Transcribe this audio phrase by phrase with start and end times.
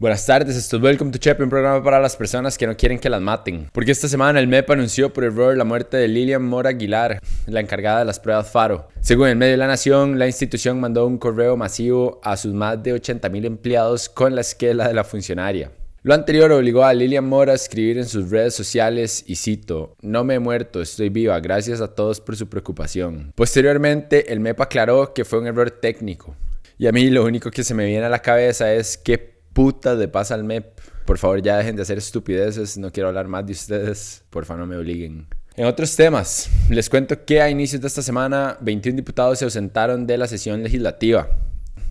[0.00, 2.98] Buenas tardes, esto es Welcome to Chepe, un programa para las personas que no quieren
[2.98, 3.68] que las maten.
[3.70, 7.60] Porque esta semana el MEP anunció por error la muerte de Lilian Mora Aguilar, la
[7.60, 8.88] encargada de las pruebas FARO.
[9.02, 12.82] Según el medio de la Nación, la institución mandó un correo masivo a sus más
[12.82, 15.70] de 80.000 empleados con la esquela de la funcionaria.
[16.02, 20.24] Lo anterior obligó a Lilian Mora a escribir en sus redes sociales y cito, no
[20.24, 23.34] me he muerto, estoy viva, gracias a todos por su preocupación.
[23.34, 26.34] Posteriormente, el MEP aclaró que fue un error técnico.
[26.78, 29.96] Y a mí lo único que se me viene a la cabeza es que puta
[29.96, 30.78] de pasa al MEP.
[31.04, 32.78] Por favor, ya dejen de hacer estupideces.
[32.78, 34.24] No quiero hablar más de ustedes.
[34.30, 35.26] Por favor, no me obliguen.
[35.56, 40.06] En otros temas, les cuento que a inicios de esta semana 21 diputados se ausentaron
[40.06, 41.28] de la sesión legislativa.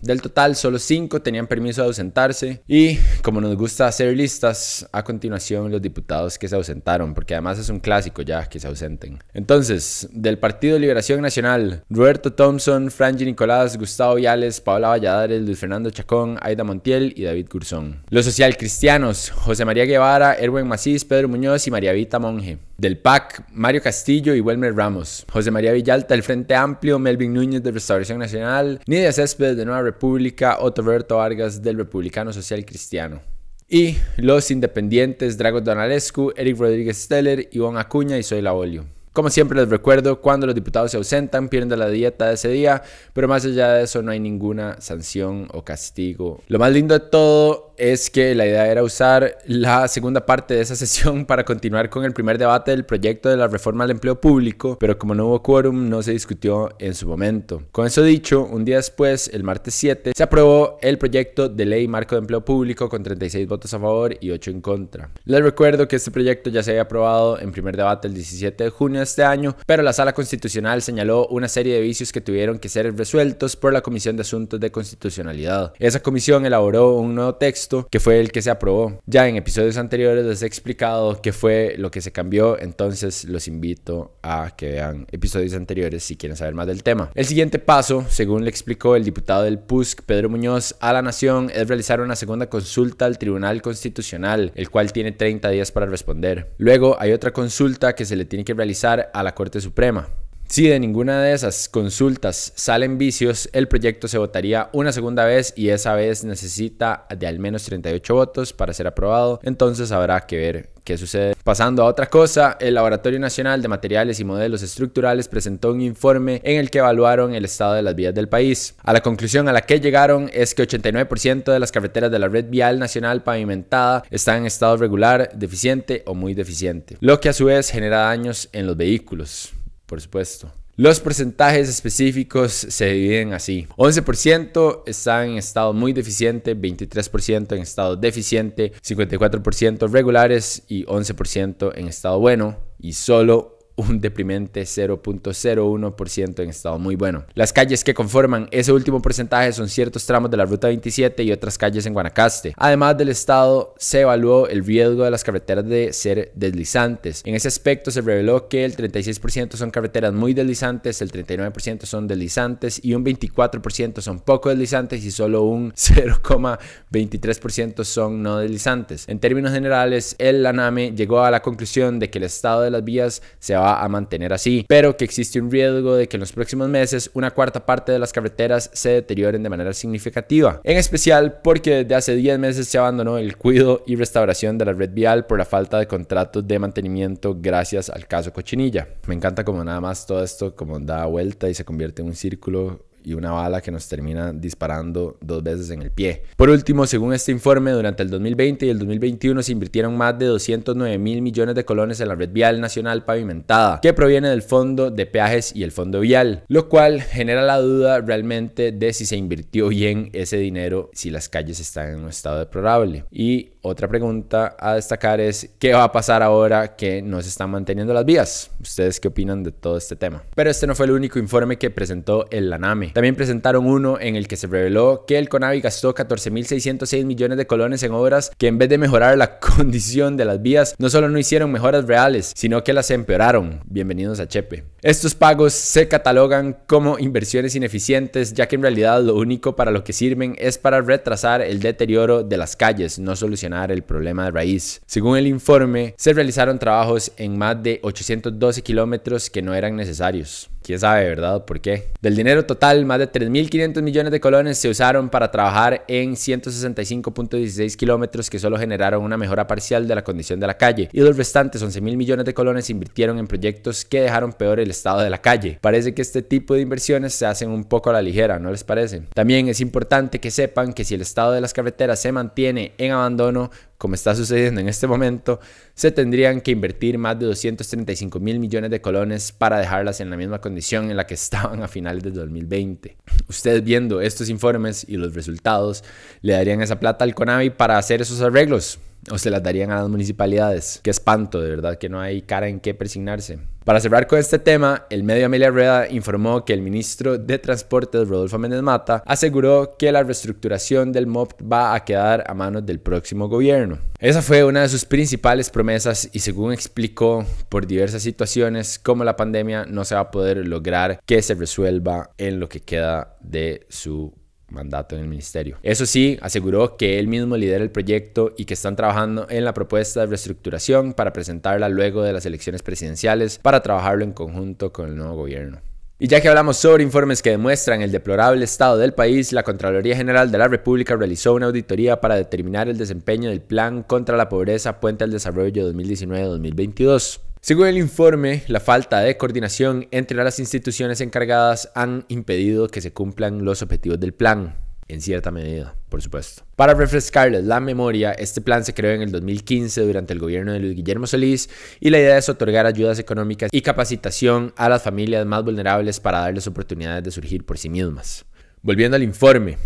[0.02, 5.02] Del total, solo 5 tenían permiso de ausentarse y, como nos gusta hacer listas, a
[5.04, 9.18] continuación los diputados que se ausentaron, porque además es un clásico ya que se ausenten.
[9.34, 15.90] Entonces, del Partido Liberación Nacional, Roberto Thompson, Franji Nicolás, Gustavo Viales, Paola Valladares, Luis Fernando
[15.90, 18.02] Chacón, Aida Montiel y David Curzón.
[18.08, 22.58] Los socialcristianos, José María Guevara, Erwin Macís, Pedro Muñoz y María Vita Monge.
[22.78, 25.26] Del PAC, Mario Castillo y Welmer Ramos.
[25.30, 29.82] José María Villalta, del Frente Amplio, Melvin Núñez de Restauración Nacional, Nidia Céspedes de Nueva
[29.90, 33.20] República, Otto Roberto Vargas del Republicano Social Cristiano.
[33.68, 38.84] Y los independientes Dragos Donalescu, Eric Rodríguez Steller, Ivonne Acuña y Soy Laolio.
[39.12, 42.82] Como siempre les recuerdo, cuando los diputados se ausentan, pierden la dieta de ese día,
[43.12, 46.42] pero más allá de eso no hay ninguna sanción o castigo.
[46.46, 50.60] Lo más lindo de todo es que la idea era usar la segunda parte de
[50.60, 54.20] esa sesión para continuar con el primer debate del proyecto de la reforma al empleo
[54.20, 57.62] público, pero como no hubo quórum no se discutió en su momento.
[57.72, 61.88] Con eso dicho, un día después, el martes 7, se aprobó el proyecto de ley
[61.88, 65.10] marco de empleo público con 36 votos a favor y 8 en contra.
[65.24, 68.70] Les recuerdo que este proyecto ya se había aprobado en primer debate el 17 de
[68.70, 72.58] junio de este año, pero la sala constitucional señaló una serie de vicios que tuvieron
[72.58, 75.72] que ser resueltos por la Comisión de Asuntos de Constitucionalidad.
[75.78, 79.00] Esa comisión elaboró un nuevo texto que fue el que se aprobó.
[79.06, 83.48] Ya en episodios anteriores les he explicado qué fue lo que se cambió, entonces los
[83.48, 87.10] invito a que vean episodios anteriores si quieren saber más del tema.
[87.14, 91.50] El siguiente paso, según le explicó el diputado del PUSC, Pedro Muñoz, a la Nación,
[91.54, 96.52] es realizar una segunda consulta al Tribunal Constitucional, el cual tiene 30 días para responder.
[96.58, 100.08] Luego hay otra consulta que se le tiene que realizar a la Corte Suprema.
[100.50, 105.52] Si de ninguna de esas consultas salen vicios, el proyecto se votaría una segunda vez
[105.54, 109.38] y esa vez necesita de al menos 38 votos para ser aprobado.
[109.44, 111.36] Entonces habrá que ver qué sucede.
[111.44, 116.40] Pasando a otra cosa, el Laboratorio Nacional de Materiales y Modelos Estructurales presentó un informe
[116.42, 118.74] en el que evaluaron el estado de las vías del país.
[118.82, 122.26] A la conclusión a la que llegaron es que 89% de las carreteras de la
[122.26, 127.32] red vial nacional pavimentada están en estado regular, deficiente o muy deficiente, lo que a
[127.32, 129.52] su vez genera daños en los vehículos
[129.90, 130.52] por supuesto.
[130.76, 133.66] Los porcentajes específicos se dividen así.
[133.76, 141.88] 11% están en estado muy deficiente, 23% en estado deficiente, 54% regulares y 11% en
[141.88, 147.24] estado bueno y solo un deprimente 0.01% en estado muy bueno.
[147.34, 151.32] Las calles que conforman ese último porcentaje son ciertos tramos de la Ruta 27 y
[151.32, 152.54] otras calles en Guanacaste.
[152.56, 157.22] Además del estado, se evaluó el riesgo de las carreteras de ser deslizantes.
[157.24, 162.06] En ese aspecto se reveló que el 36% son carreteras muy deslizantes, el 39% son
[162.06, 169.08] deslizantes y un 24% son poco deslizantes y solo un 0,23% son no deslizantes.
[169.08, 172.84] En términos generales, el ANAME llegó a la conclusión de que el estado de las
[172.84, 176.32] vías se va a mantener así, pero que existe un riesgo de que en los
[176.32, 180.60] próximos meses una cuarta parte de las carreteras se deterioren de manera significativa.
[180.64, 184.72] En especial porque desde hace 10 meses se abandonó el cuidado y restauración de la
[184.72, 188.88] red vial por la falta de contratos de mantenimiento gracias al caso Cochinilla.
[189.06, 192.14] Me encanta como nada más todo esto como da vuelta y se convierte en un
[192.14, 196.22] círculo y una bala que nos termina disparando dos veces en el pie.
[196.36, 200.26] Por último, según este informe, durante el 2020 y el 2021 se invirtieron más de
[200.26, 204.90] 209 mil millones de colones en la red vial nacional pavimentada, que proviene del Fondo
[204.90, 209.16] de Peajes y el Fondo Vial, lo cual genera la duda realmente de si se
[209.16, 213.04] invirtió bien ese dinero, si las calles están en un estado deplorable.
[213.10, 217.50] Y otra pregunta a destacar es, ¿qué va a pasar ahora que no se están
[217.50, 218.50] manteniendo las vías?
[218.60, 220.22] ¿Ustedes qué opinan de todo este tema?
[220.34, 222.48] Pero este no fue el único informe que presentó el
[222.92, 227.46] También presentaron uno en el que se reveló que el CONAVI gastó 14.606 millones de
[227.46, 231.08] colones en obras que en vez de mejorar la condición de las vías, no solo
[231.08, 233.60] no hicieron mejoras reales, sino que las empeoraron.
[233.66, 234.64] Bienvenidos a Chepe.
[234.82, 239.84] Estos pagos se catalogan como inversiones ineficientes, ya que en realidad lo único para lo
[239.84, 244.30] que sirven es para retrasar el deterioro de las calles, no solucionar el problema de
[244.32, 244.80] raíz.
[244.86, 250.50] Según el informe, se realizaron trabajos en más de 812 kilómetros que no eran necesarios.
[250.62, 251.44] Quién sabe, ¿verdad?
[251.44, 251.88] ¿Por qué?
[252.00, 257.76] Del dinero total, más de 3.500 millones de colones se usaron para trabajar en 165.16
[257.76, 261.16] kilómetros que solo generaron una mejora parcial de la condición de la calle y los
[261.16, 265.10] restantes 11.000 millones de colones se invirtieron en proyectos que dejaron peor el estado de
[265.10, 265.58] la calle.
[265.60, 268.64] Parece que este tipo de inversiones se hacen un poco a la ligera, ¿no les
[268.64, 269.02] parece?
[269.14, 272.92] También es importante que sepan que si el estado de las carreteras se mantiene en
[272.92, 273.50] abandono,
[273.80, 275.40] como está sucediendo en este momento,
[275.72, 280.18] se tendrían que invertir más de 235 mil millones de colones para dejarlas en la
[280.18, 282.98] misma condición en la que estaban a finales de 2020.
[283.26, 285.82] Ustedes viendo estos informes y los resultados,
[286.20, 288.78] le darían esa plata al CONAVI para hacer esos arreglos
[289.10, 290.80] o se las darían a las municipalidades.
[290.82, 293.38] Qué espanto, de verdad que no hay cara en qué persignarse.
[293.64, 298.08] Para cerrar con este tema, el medio Amelia Rueda informó que el ministro de Transportes,
[298.08, 302.80] Rodolfo Méndez Mata, aseguró que la reestructuración del MOP va a quedar a manos del
[302.80, 303.78] próximo gobierno.
[303.98, 309.16] Esa fue una de sus principales promesas y según explicó por diversas situaciones como la
[309.16, 313.66] pandemia no se va a poder lograr que se resuelva en lo que queda de
[313.68, 314.19] su
[314.50, 315.58] mandato en el ministerio.
[315.62, 319.54] Eso sí, aseguró que él mismo lidera el proyecto y que están trabajando en la
[319.54, 324.88] propuesta de reestructuración para presentarla luego de las elecciones presidenciales para trabajarlo en conjunto con
[324.88, 325.60] el nuevo gobierno.
[326.02, 329.94] Y ya que hablamos sobre informes que demuestran el deplorable estado del país, la Contraloría
[329.94, 334.30] General de la República realizó una auditoría para determinar el desempeño del Plan contra la
[334.30, 337.20] Pobreza Puente al Desarrollo 2019-2022.
[337.42, 342.92] Según el informe, la falta de coordinación entre las instituciones encargadas han impedido que se
[342.92, 344.56] cumplan los objetivos del plan,
[344.88, 346.42] en cierta medida, por supuesto.
[346.54, 350.60] Para refrescarles la memoria, este plan se creó en el 2015 durante el gobierno de
[350.60, 351.48] Luis Guillermo Solís
[351.80, 356.20] y la idea es otorgar ayudas económicas y capacitación a las familias más vulnerables para
[356.20, 358.26] darles oportunidades de surgir por sí mismas.
[358.60, 359.56] Volviendo al informe,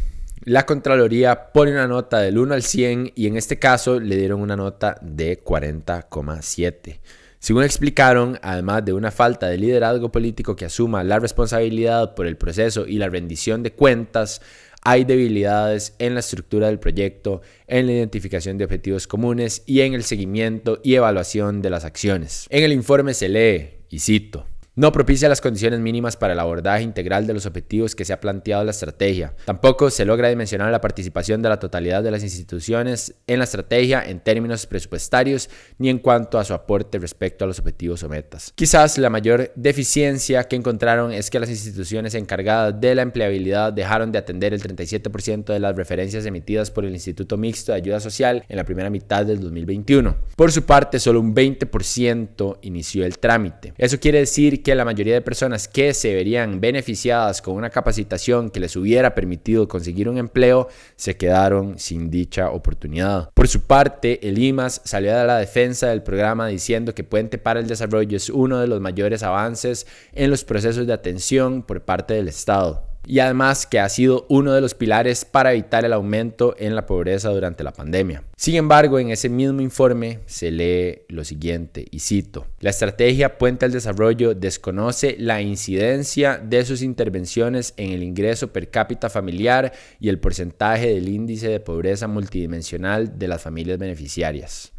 [0.45, 4.41] la Contraloría pone una nota del 1 al 100 y en este caso le dieron
[4.41, 7.01] una nota de 40,7.
[7.45, 12.39] Según explicaron, además de una falta de liderazgo político que asuma la responsabilidad por el
[12.39, 14.41] proceso y la rendición de cuentas,
[14.81, 19.93] hay debilidades en la estructura del proyecto, en la identificación de objetivos comunes y en
[19.93, 22.47] el seguimiento y evaluación de las acciones.
[22.49, 24.47] En el informe se lee, y cito,
[24.77, 28.21] no propicia las condiciones mínimas para el abordaje integral de los objetivos que se ha
[28.21, 29.35] planteado la estrategia.
[29.45, 34.03] Tampoco se logra dimensionar la participación de la totalidad de las instituciones en la estrategia
[34.05, 35.49] en términos presupuestarios
[35.79, 38.53] ni en cuanto a su aporte respecto a los objetivos o metas.
[38.57, 44.11] Quizás la mayor deficiencia que encontraron es que las instituciones encargadas de la empleabilidad dejaron
[44.11, 48.45] de atender el 37% de las referencias emitidas por el Instituto Mixto de Ayuda Social
[48.49, 50.17] en la primera mitad del 2021.
[50.37, 53.73] Por su parte, solo un 20% inició el trámite.
[53.79, 58.51] Eso quiere decir que la mayoría de personas que se verían beneficiadas con una capacitación
[58.51, 63.31] que les hubiera permitido conseguir un empleo se quedaron sin dicha oportunidad.
[63.35, 67.61] Por su parte, el IMAS salió a la defensa del programa diciendo que Puente para
[67.61, 72.15] el Desarrollo es uno de los mayores avances en los procesos de atención por parte
[72.15, 76.55] del Estado y además que ha sido uno de los pilares para evitar el aumento
[76.59, 78.23] en la pobreza durante la pandemia.
[78.37, 83.65] Sin embargo, en ese mismo informe se lee lo siguiente, y cito, la estrategia Puente
[83.65, 90.09] al Desarrollo desconoce la incidencia de sus intervenciones en el ingreso per cápita familiar y
[90.09, 94.74] el porcentaje del índice de pobreza multidimensional de las familias beneficiarias.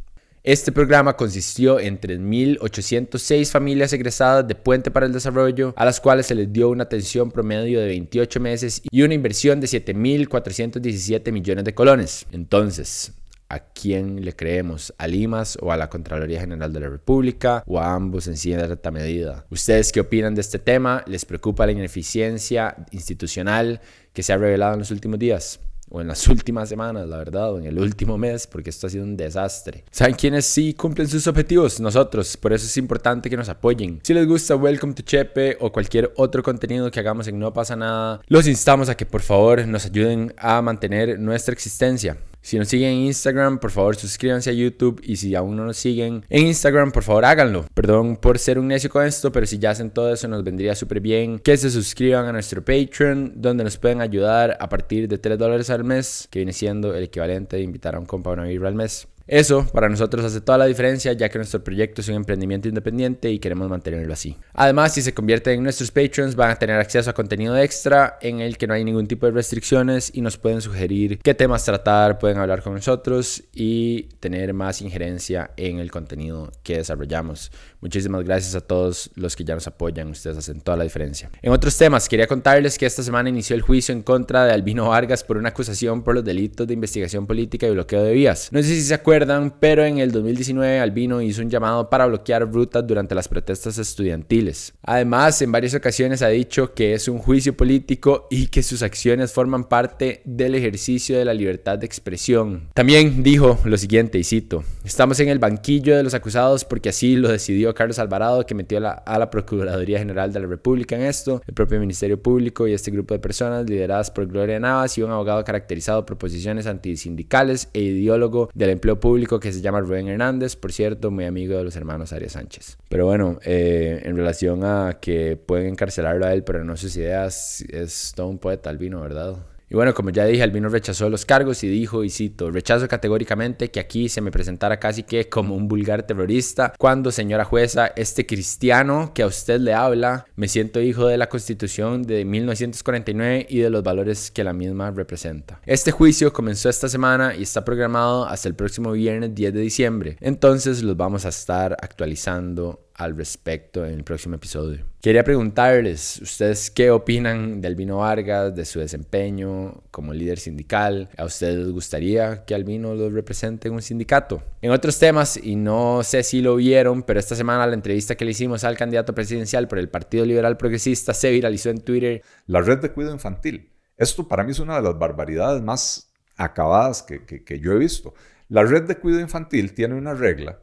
[0.45, 6.27] Este programa consistió en 3.806 familias egresadas de Puente para el Desarrollo, a las cuales
[6.27, 11.65] se les dio una atención promedio de 28 meses y una inversión de 7.417 millones
[11.65, 12.27] de colones.
[12.31, 13.13] Entonces,
[13.47, 14.93] ¿A quién le creemos?
[14.97, 17.63] ¿A Limas o a la Contraloría General de la República?
[17.67, 19.45] ¿O a ambos en cierta medida?
[19.51, 21.03] ¿Ustedes qué opinan de este tema?
[21.05, 23.81] ¿Les preocupa la ineficiencia institucional
[24.13, 25.59] que se ha revelado en los últimos días?
[25.89, 28.89] O en las últimas semanas, la verdad, o en el último mes, porque esto ha
[28.89, 29.83] sido un desastre.
[29.91, 31.79] ¿Saben quiénes sí cumplen sus objetivos?
[31.79, 33.99] Nosotros, por eso es importante que nos apoyen.
[34.03, 37.75] Si les gusta Welcome to Chepe o cualquier otro contenido que hagamos en No pasa
[37.75, 42.17] nada, los instamos a que por favor nos ayuden a mantener nuestra existencia.
[42.45, 45.77] Si nos siguen en Instagram, por favor suscríbanse a YouTube y si aún no nos
[45.77, 47.65] siguen en Instagram, por favor háganlo.
[47.73, 50.75] Perdón por ser un necio con esto, pero si ya hacen todo eso nos vendría
[50.75, 55.17] súper bien que se suscriban a nuestro Patreon, donde nos pueden ayudar a partir de
[55.17, 58.33] 3 dólares al mes, que viene siendo el equivalente de invitar a un compa a
[58.33, 59.07] una vibra al mes.
[59.27, 63.31] Eso para nosotros hace toda la diferencia ya que nuestro proyecto es un emprendimiento independiente
[63.31, 64.37] y queremos mantenerlo así.
[64.53, 68.39] Además, si se convierten en nuestros patrons van a tener acceso a contenido extra en
[68.39, 72.19] el que no hay ningún tipo de restricciones y nos pueden sugerir qué temas tratar,
[72.19, 77.51] pueden hablar con nosotros y tener más injerencia en el contenido que desarrollamos.
[77.81, 81.31] Muchísimas gracias a todos los que ya nos apoyan, ustedes hacen toda la diferencia.
[81.41, 84.89] En otros temas, quería contarles que esta semana inició el juicio en contra de Albino
[84.89, 88.49] Vargas por una acusación por los delitos de investigación política y bloqueo de vías.
[88.51, 89.14] No sé si se acuerdan
[89.59, 94.73] pero en el 2019 Albino hizo un llamado para bloquear rutas durante las protestas estudiantiles.
[94.83, 99.31] Además, en varias ocasiones ha dicho que es un juicio político y que sus acciones
[99.31, 102.69] forman parte del ejercicio de la libertad de expresión.
[102.73, 107.15] También dijo lo siguiente, y cito, estamos en el banquillo de los acusados porque así
[107.15, 111.41] lo decidió Carlos Alvarado, que metió a la Procuraduría General de la República en esto,
[111.47, 115.11] el propio Ministerio Público y este grupo de personas lideradas por Gloria Navas y un
[115.11, 119.04] abogado caracterizado por posiciones antisindicales e ideólogo del empleo público
[119.39, 122.77] que se llama Rubén Hernández, por cierto, muy amigo de los hermanos Arias Sánchez.
[122.89, 127.63] Pero bueno, eh, en relación a que pueden encarcelarlo a él, pero no sus ideas,
[127.69, 129.35] es todo un poeta albino, ¿verdad?
[129.69, 133.71] Y bueno, como ya dije, Albino rechazó los cargos y dijo, y cito, rechazo categóricamente
[133.71, 138.25] que aquí se me presentara casi que como un vulgar terrorista, cuando, señora jueza, este
[138.25, 143.59] cristiano que a usted le habla, me siento hijo de la Constitución de 1949 y
[143.59, 145.59] de los valores que la misma representa.
[145.65, 150.17] Este juicio comenzó esta semana y está programado hasta el próximo viernes 10 de diciembre,
[150.21, 154.85] entonces los vamos a estar actualizando al respecto en el próximo episodio.
[155.01, 161.09] Quería preguntarles, ¿ustedes qué opinan de Albino Vargas, de su desempeño como líder sindical?
[161.17, 164.41] ¿A ustedes les gustaría que Albino lo represente en un sindicato?
[164.61, 168.23] En otros temas, y no sé si lo vieron, pero esta semana la entrevista que
[168.23, 172.21] le hicimos al candidato presidencial por el Partido Liberal Progresista se viralizó en Twitter.
[172.47, 173.71] La red de cuidado infantil.
[173.97, 177.77] Esto para mí es una de las barbaridades más acabadas que, que, que yo he
[177.77, 178.13] visto.
[178.47, 180.59] La red de cuidado infantil tiene una regla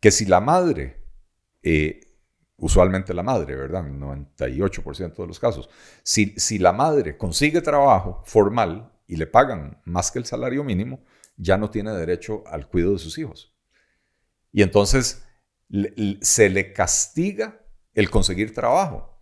[0.00, 1.05] que si la madre
[1.68, 2.00] eh,
[2.58, 3.84] usualmente la madre, ¿verdad?
[3.84, 5.68] En 98% de los casos.
[6.04, 11.02] Si, si la madre consigue trabajo formal y le pagan más que el salario mínimo,
[11.36, 13.52] ya no tiene derecho al cuidado de sus hijos.
[14.52, 15.26] Y entonces
[16.20, 17.60] se le castiga
[17.94, 19.20] el conseguir trabajo.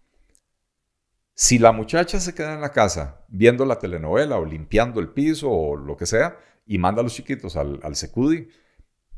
[1.33, 5.51] Si la muchacha se queda en la casa viendo la telenovela o limpiando el piso
[5.51, 8.49] o lo que sea y manda a los chiquitos al, al secudi,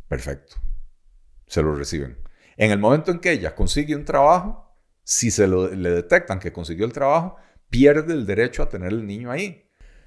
[0.07, 0.55] perfecto,
[1.49, 2.26] se lo reciben.
[2.57, 6.87] En el momento en que ella consigue un trabajo, si se le detectan que consiguió
[6.87, 7.37] el trabajo,
[7.69, 9.63] pierde el derecho a tener el niño ahí.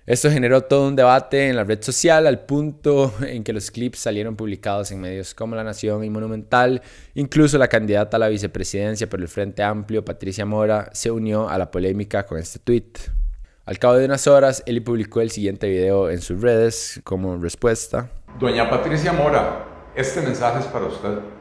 [0.07, 3.99] Esto generó todo un debate en la red social al punto en que los clips
[3.99, 6.81] salieron publicados en medios como La Nación y Monumental.
[7.13, 11.59] Incluso la candidata a la vicepresidencia por el Frente Amplio, Patricia Mora, se unió a
[11.59, 12.91] la polémica con este tweet.
[13.65, 18.09] Al cabo de unas horas, Eli publicó el siguiente video en sus redes como respuesta.
[18.39, 21.38] Doña Patricia Mora, este mensaje es para usted.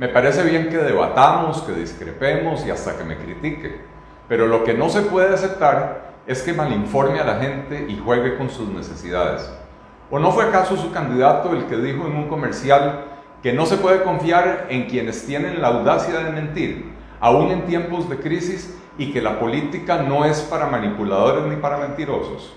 [0.00, 3.82] Me parece bien que debatamos, que discrepemos y hasta que me critique,
[4.30, 8.38] pero lo que no se puede aceptar es que malinforme a la gente y juegue
[8.38, 9.52] con sus necesidades.
[10.10, 13.08] ¿O no fue acaso su candidato el que dijo en un comercial
[13.42, 18.08] que no se puede confiar en quienes tienen la audacia de mentir, aún en tiempos
[18.08, 22.56] de crisis, y que la política no es para manipuladores ni para mentirosos?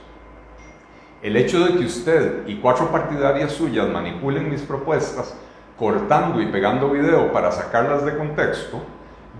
[1.22, 5.36] El hecho de que usted y cuatro partidarias suyas manipulen mis propuestas
[5.84, 8.82] cortando y pegando video para sacarlas de contexto,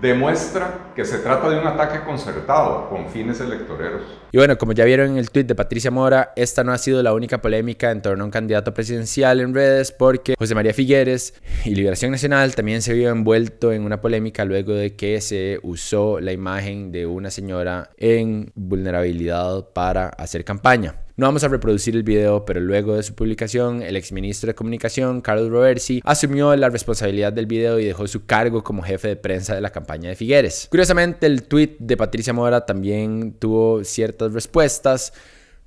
[0.02, 4.02] demuestra que se trata de un ataque concertado con fines electoreros.
[4.30, 7.02] Y bueno, como ya vieron en el tweet de Patricia Mora, esta no ha sido
[7.02, 11.32] la única polémica en torno a un candidato presidencial en redes porque José María Figueres
[11.64, 16.20] y Liberación Nacional también se vio envuelto en una polémica luego de que se usó
[16.20, 21.03] la imagen de una señora en vulnerabilidad para hacer campaña.
[21.16, 25.20] No vamos a reproducir el video, pero luego de su publicación, el exministro de Comunicación,
[25.20, 29.54] Carlos Roversi, asumió la responsabilidad del video y dejó su cargo como jefe de prensa
[29.54, 30.66] de la campaña de Figueres.
[30.68, 35.12] Curiosamente, el tweet de Patricia Mora también tuvo ciertas respuestas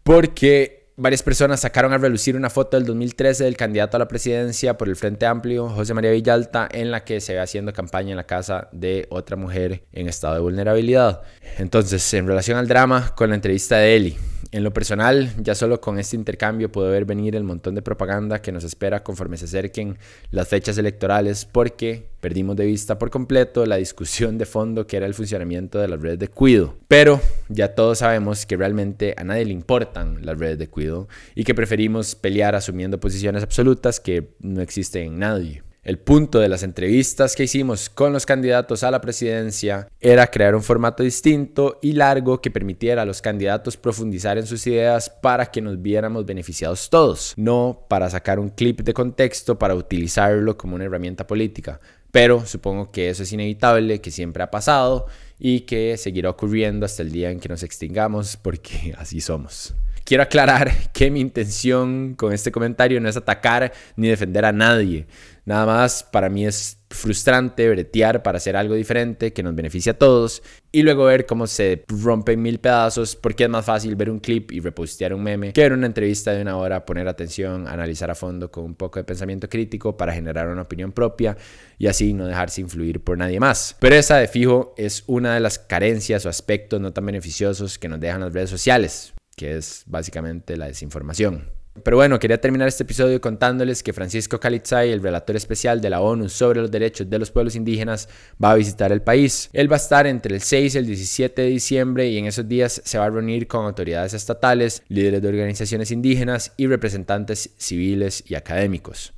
[0.03, 4.77] porque varias personas sacaron a relucir una foto del 2013 del candidato a la presidencia
[4.77, 8.17] por el Frente Amplio, José María Villalta, en la que se ve haciendo campaña en
[8.17, 11.21] la casa de otra mujer en estado de vulnerabilidad.
[11.57, 14.17] Entonces, en relación al drama, con la entrevista de Eli,
[14.51, 18.41] en lo personal, ya solo con este intercambio puedo ver venir el montón de propaganda
[18.41, 19.97] que nos espera conforme se acerquen
[20.31, 25.05] las fechas electorales porque perdimos de vista por completo la discusión de fondo que era
[25.05, 26.75] el funcionamiento de las redes de cuido.
[26.87, 31.43] Pero ya todos sabemos que realmente a nadie le importan las redes de cuido y
[31.43, 35.66] que preferimos pelear asumiendo posiciones absolutas que no existen en nadie.
[35.87, 40.53] El punto de las entrevistas que hicimos con los candidatos a la presidencia era crear
[40.53, 45.45] un formato distinto y largo que permitiera a los candidatos profundizar en sus ideas para
[45.45, 50.75] que nos viéramos beneficiados todos, no para sacar un clip de contexto para utilizarlo como
[50.75, 51.79] una herramienta política.
[52.11, 55.05] Pero supongo que eso es inevitable, que siempre ha pasado
[55.39, 59.73] y que seguirá ocurriendo hasta el día en que nos extingamos porque así somos.
[60.03, 65.05] Quiero aclarar que mi intención con este comentario no es atacar ni defender a nadie.
[65.47, 69.97] Nada más, para mí es frustrante bretear para hacer algo diferente que nos beneficie a
[69.97, 74.19] todos y luego ver cómo se rompen mil pedazos porque es más fácil ver un
[74.19, 78.11] clip y repostear un meme que ver una entrevista de una hora, poner atención, analizar
[78.11, 81.37] a fondo con un poco de pensamiento crítico para generar una opinión propia
[81.77, 83.77] y así no dejarse influir por nadie más.
[83.79, 87.87] Pero esa de fijo es una de las carencias o aspectos no tan beneficiosos que
[87.87, 91.56] nos dejan las redes sociales, que es básicamente la desinformación.
[91.83, 96.01] Pero bueno, quería terminar este episodio contándoles que Francisco Calitzay, el relator especial de la
[96.01, 98.09] ONU sobre los derechos de los pueblos indígenas,
[98.43, 99.49] va a visitar el país.
[99.53, 102.47] Él va a estar entre el 6 y el 17 de diciembre y en esos
[102.47, 108.23] días se va a reunir con autoridades estatales, líderes de organizaciones indígenas y representantes civiles
[108.27, 109.13] y académicos.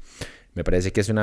[0.54, 1.20] Me parece que es un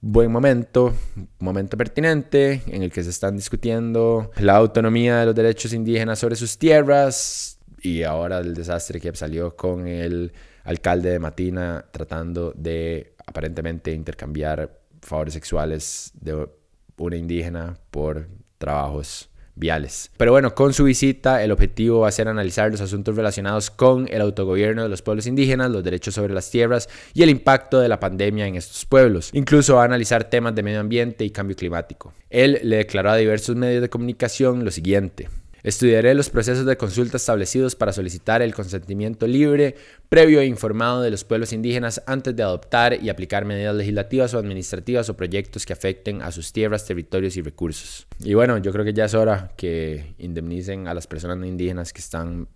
[0.00, 0.92] buen momento,
[1.38, 6.36] momento pertinente en el que se están discutiendo la autonomía de los derechos indígenas sobre
[6.36, 10.32] sus tierras y ahora el desastre que salió con el
[10.64, 16.48] alcalde de Matina tratando de aparentemente intercambiar favores sexuales de
[16.96, 18.28] una indígena por
[18.58, 20.10] trabajos viales.
[20.16, 24.08] Pero bueno, con su visita el objetivo va a ser analizar los asuntos relacionados con
[24.10, 27.88] el autogobierno de los pueblos indígenas, los derechos sobre las tierras y el impacto de
[27.88, 29.30] la pandemia en estos pueblos.
[29.32, 32.12] Incluso va a analizar temas de medio ambiente y cambio climático.
[32.30, 35.28] Él le declaró a diversos medios de comunicación lo siguiente.
[35.64, 39.76] Estudiaré los procesos de consulta establecidos para solicitar el consentimiento libre,
[40.10, 44.38] previo e informado de los pueblos indígenas antes de adoptar y aplicar medidas legislativas o
[44.38, 48.06] administrativas o proyectos que afecten a sus tierras, territorios y recursos.
[48.20, 51.94] Y bueno, yo creo que ya es hora que indemnicen a las personas no indígenas
[51.94, 52.46] que están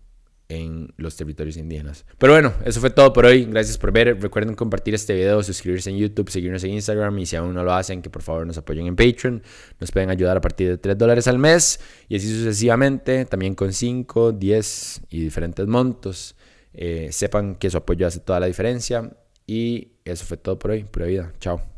[0.49, 2.07] en los territorios indígenas.
[2.19, 3.45] Pero bueno, eso fue todo por hoy.
[3.45, 4.21] Gracias por ver.
[4.21, 7.73] Recuerden compartir este video, suscribirse en YouTube, seguirnos en Instagram y si aún no lo
[7.73, 9.43] hacen, que por favor nos apoyen en Patreon.
[9.79, 13.73] Nos pueden ayudar a partir de 3 dólares al mes y así sucesivamente, también con
[13.73, 16.35] 5, 10 y diferentes montos.
[16.73, 19.11] Eh, sepan que su apoyo hace toda la diferencia
[19.47, 20.85] y eso fue todo por hoy.
[20.85, 21.33] Pura vida.
[21.41, 21.78] Chao.